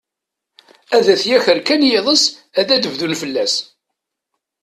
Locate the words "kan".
1.67-1.81